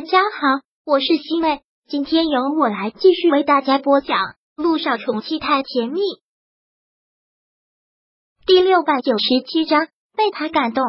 [0.00, 4.16] 大家好，我是西妹，今天由我来继续为大家播讲
[4.56, 6.00] 《路上宠妻太甜蜜》
[8.46, 10.82] 第六百九十七章，被他感动。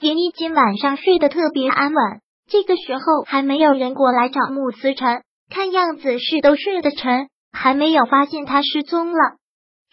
[0.00, 9.36] 连一今晚上睡得特别安稳，这个时候还没有人过来找穆思辰，看样子是都睡得沉，还没有发现他失踪了。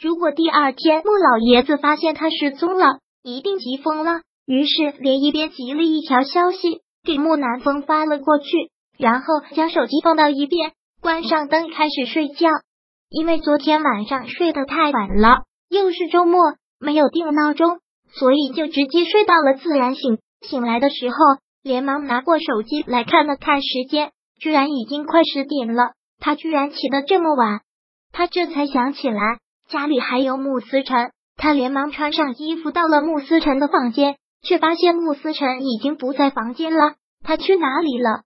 [0.02, 4.22] 如果第二天穆老爷子发现他失踪了，一定急疯了。
[4.48, 12.48] 于是连一边急了一条消息给木南风发了过去，然后将手机放到一边，关上灯开始睡觉。
[13.10, 16.40] 因为昨天晚上睡得太晚了，又是周末，
[16.80, 17.80] 没有定闹钟，
[18.14, 20.18] 所以就直接睡到了自然醒。
[20.48, 21.16] 醒来的时候，
[21.62, 25.92] 连忙拿过手机来看了看时间，居然已经快十点了。
[26.20, 27.60] 他居然起得这么晚，
[28.14, 29.40] 他这才想起来
[29.70, 34.16] 家里还有穆思辰，他连忙穿上衣服到了穆思辰的房间。
[34.44, 38.24] 却发现穆思辰已经不在房间了，他去哪里了？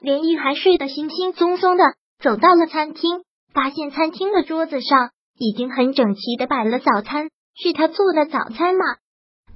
[0.00, 1.84] 连依还睡得轻轻松松的
[2.22, 8.84] 走到了餐厅，发现餐厅的桌子上已经很整齐的摆了早餐，是他做的早餐吗？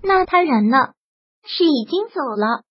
[0.02, 0.92] 那他人呢？
[1.44, 2.62] 是已经走了？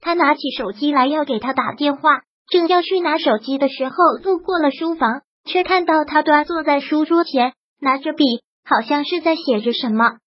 [0.00, 8.24] 他拿起手机来要给他打电话，正要去拿手机的时候，路过了书房，却看到他端坐在书桌前，拿着笔，
[8.64, 10.18] 好像是在写着什么。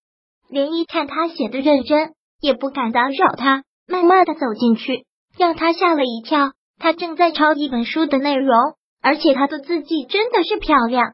[0.49, 2.13] 连依看他写的认真。
[2.41, 5.05] 也不敢打扰他，慢慢的走进去，
[5.37, 6.53] 让他吓了一跳。
[6.79, 8.57] 他正在抄一本书的内容，
[9.01, 11.13] 而且他的字迹真的是漂亮。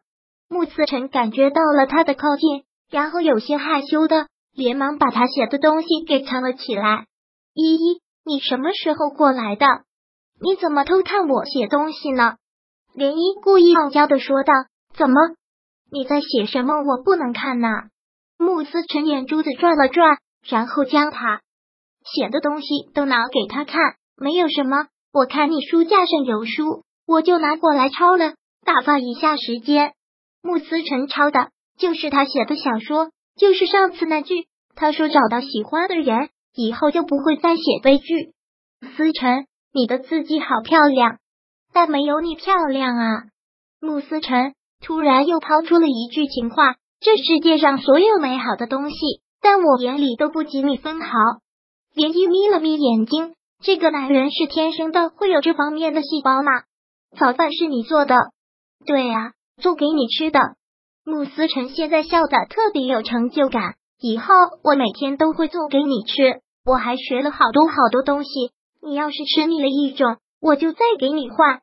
[0.49, 7.05] 穆思辰感觉到了他的靠近，然后有些害羞的连忙把他写的东西给藏了起来。
[7.53, 9.65] 依依，你什么时候过来的？
[10.39, 12.35] 你怎么偷看我写东西呢？
[12.95, 14.53] 涟漪故意傲娇的说道。
[14.95, 15.15] 怎么？
[15.91, 16.75] 你在写什么？
[16.81, 17.67] 我不能看呐。
[18.37, 20.17] 穆思辰眼珠子转了转。
[20.47, 21.41] 然后将他
[22.03, 24.87] 写的东西都拿给他看，没有什么。
[25.13, 29.93] 我看你书架上有书，我就拿过来抄了，打发一下时间。
[30.41, 38.33] 穆思辰抄的就是他写的小说，就是上次那句，他说找到喜欢的人以后就不会再写悲剧。
[38.95, 41.17] 思辰，你的字迹好漂亮，
[41.73, 43.23] 但没有你漂亮啊！
[43.81, 48.95] 穆思辰突然又抛出了一句情话：这世界上所有美好的东西。
[49.41, 51.09] 在我眼里都不及你分毫。
[51.93, 56.51] 连依眯了眯眼睛，这个男人是天生的会有这方面的细胞吗？
[57.17, 58.15] 早饭是你做的？
[58.85, 60.39] 对呀，做给你吃的。
[61.03, 63.75] 穆思辰现在笑的特别有成就感。
[63.99, 64.25] 以后
[64.63, 66.41] 我每天都会做给你吃。
[66.65, 68.29] 我还学了好多好多东西。
[68.81, 71.61] 你要是吃腻了一种，我就再给你换。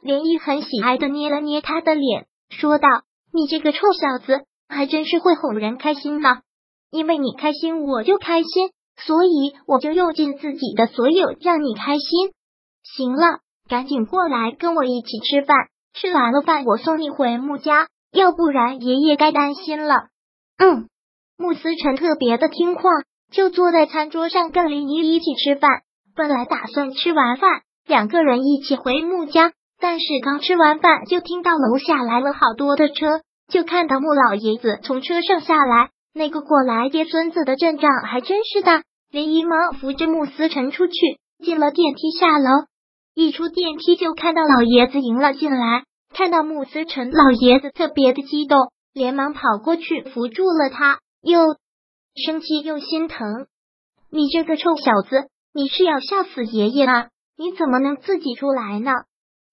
[0.00, 2.88] 连依很喜爱的捏了捏他的脸，说道
[3.32, 6.40] ：“你这个臭小子，还真是会哄人开心呢。”
[6.92, 8.70] 因为你开心，我就开心，
[9.04, 12.32] 所以我就用尽自己的所有让你开心。
[12.84, 15.56] 行了，赶紧过来跟我一起吃饭，
[15.94, 19.94] 吃完了饭我送你回穆家，要不然爷爷该担心了。
[20.58, 20.86] 嗯，
[21.38, 22.82] 穆思辰特别的听话，
[23.32, 25.70] 就坐在餐桌上跟林依一起吃饭。
[26.14, 35.88] 本来打算吃完饭两个人一起回穆家，但是刚吃完饭就听到楼下来了好多的车，就看到穆老爷子从车上下来。
[36.14, 40.92] 那个过来接孙子的阵仗还真是大，连姨忙扶着穆思辰出去，
[41.42, 42.66] 进了电梯下楼。
[43.14, 45.84] 一出电梯就看到老爷子迎了进来，
[46.14, 48.58] 看到穆思辰，老爷子特别的激动，
[48.92, 51.56] 连忙跑过去扶住了他，又
[52.14, 53.46] 生气又心疼。
[54.10, 57.08] 你这个臭小子，你是要吓死爷爷啊？
[57.38, 58.92] 你怎么能自己出来呢？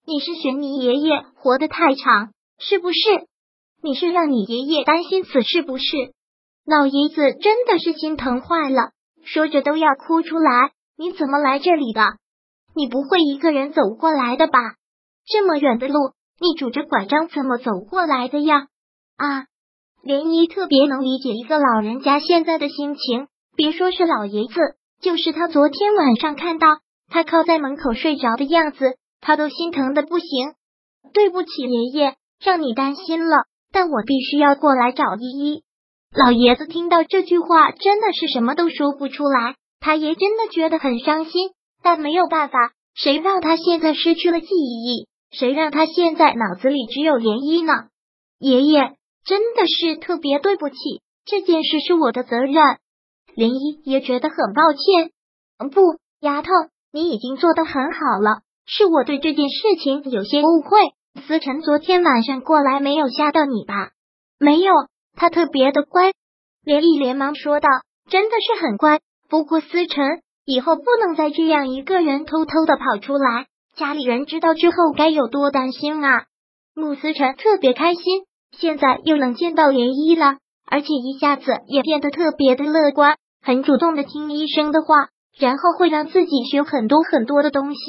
[0.06, 2.98] 你是嫌你爷爷活得太长，是不是？
[3.82, 5.86] 你是让你爷爷担心死，是不是？
[6.70, 8.92] 老爷子真的是心疼坏了，
[9.26, 10.70] 说着都要哭出来。
[11.00, 12.04] 你怎么来这里的？
[12.76, 14.60] 你不会一个人走过来的吧？
[15.26, 18.68] 这么远的路，你拄着拐杖怎么走过来的呀？
[19.18, 19.46] 啊，
[20.04, 23.26] 莲姨特别能理解一个老人家现在的心情。
[23.56, 24.54] 别说是老爷子，
[25.02, 26.68] 就是他昨天晚上看到
[27.10, 30.28] 他靠在门口睡着的样子，他都心疼的不行。
[31.14, 35.64] 对不起，爷爷，让你担心了，但我必须要过来找依依。
[36.16, 39.56] 老爷子听到这句话，真的是什么都说不出来。
[39.80, 41.52] 他也真的觉得很伤心，
[41.84, 45.08] 但没有办法，谁让他现在失去了记忆？
[45.32, 47.90] 谁让他现在脑子里只有涟漪呢？
[48.40, 50.76] 爷爷真的是特别对不起，
[51.26, 52.56] 这件事是我的责任。
[53.36, 55.12] 涟漪也觉得很抱歉。
[55.70, 56.50] 不，丫头，
[56.92, 60.80] 你已经做的很好了，是我对这件事情有些误会。
[61.28, 63.92] 思辰昨天晚上过来没有吓到你吧？
[64.40, 64.74] 没有。
[65.16, 66.12] 他特别的乖，
[66.64, 67.68] 连毅连忙说道
[68.10, 69.00] ：“真的是很乖。
[69.30, 76.26] 不过思辰以后不能再这样一个人偷偷的跑出来，家里人知道之后该有多担心啊！
[76.74, 78.24] 穆思辰特别开心，
[78.58, 87.80] 现在又能见到涟漪了，而且一下子也变得特别的乐观，很主动的听医生的话，然后会让自己学很多很多的东西。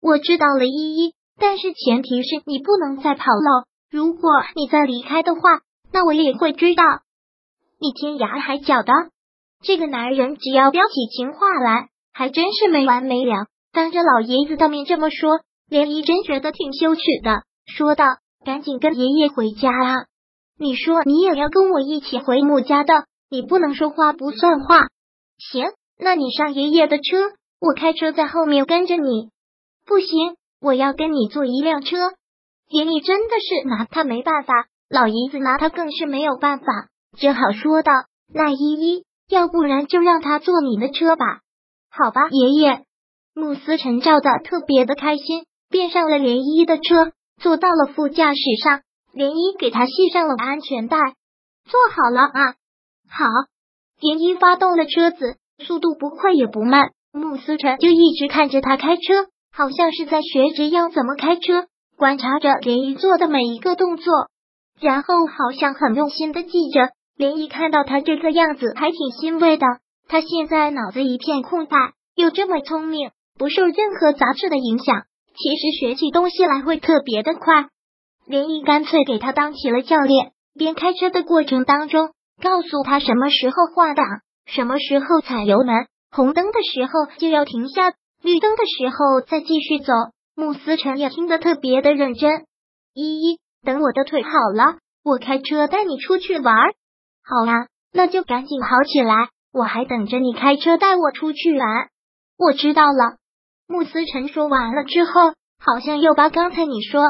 [0.00, 3.66] 我知道了，依依，但是前提是你不能再跑了。
[3.90, 5.40] 如果你再离开的话，
[5.92, 6.84] 那我也会追到
[7.78, 8.92] 你天涯海角的。
[9.62, 13.46] 这个男人只要飙起情话来，还真是没完没了。
[13.72, 17.42] 当着老爷子的面这么说，涟漪真觉得挺羞耻的。
[17.66, 18.04] 说道
[18.44, 19.94] ：“赶紧跟爷爷回家啊！
[20.58, 24.88] 你说你也要跟我一起回母家的，你不能说话不算话。
[25.38, 27.16] 行，那你上爷爷的车，
[27.60, 29.30] 我开车在后面跟着你。
[29.86, 31.96] 不行，我要跟你坐一辆车。
[32.68, 36.66] 爷爷真的是拿他没办法，老爷子拿他更是没有办法，
[37.18, 37.92] 只好说道：
[38.32, 41.40] 那依依，要不然就让他坐你的车吧。
[41.90, 42.84] 好吧，爷爷。
[43.34, 47.12] 慕思辰照的特别的开心，便上了涟漪的车。
[47.40, 48.80] 坐到了副驾驶上，
[49.14, 50.96] 涟漪给他系上了安全带，
[51.70, 52.54] 坐好了啊！
[53.08, 53.26] 好，
[54.00, 56.90] 涟漪发动了车子，速度不快也不慢。
[57.12, 64.12] 穆思辰就一直看着他开车，好像是在学着要怎么开车，观察着涟漪做的每一个动作，
[64.80, 66.90] 然后好像很用心的记着。
[67.16, 69.66] 林毅看到他这个样子，还挺欣慰的。
[70.08, 71.76] 他现在脑子一片空白，
[72.14, 75.02] 又这么聪明，不受任何杂质的影响。
[75.34, 77.68] 其实学起东西来会特别的快，
[78.26, 82.10] 林毅干脆给他当起了教练，边开车的过程当中，
[82.42, 84.04] 告诉他什么时候换挡，
[84.46, 87.92] 什么时候踩油门，红灯的时候就要停下，
[88.22, 89.92] 绿灯的时候再继续走。
[90.34, 92.46] 穆思辰也听得特别的认真。
[92.94, 96.56] 依依，等我的腿好了，我开车带你出去玩。
[97.24, 101.88] 好啊，那就赶紧好起来，我还等着你开车带我出去玩。
[102.38, 103.16] 我知道了。
[103.66, 107.02] 穆思辰说完了之后，好像又把刚才你说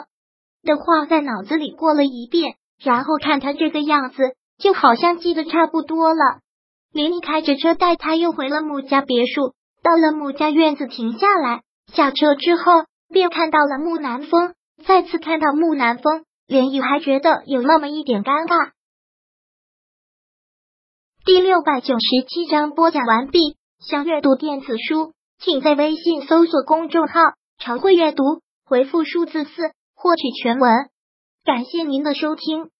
[0.62, 6.40] 的话在脑子里过了一遍，然后看他这个样子，就好像记得差不多了。
[6.92, 9.52] 连毅开着车带他又回了穆家别墅，
[9.82, 11.62] 到了穆家院子停下来，
[11.92, 14.54] 下车之后便看到了穆南风。
[14.86, 18.72] 再次看到穆南风，连雨还觉得有那么一点尴尬。
[21.24, 23.56] 第六百九十七章播讲完毕。
[23.78, 25.12] 想阅读电子书。
[25.38, 27.12] 请在微信搜索公众号
[27.62, 28.24] “常会阅读”，
[28.66, 29.50] 回复数字四
[29.94, 30.88] 获取全文。
[31.44, 32.70] 感谢您的收听。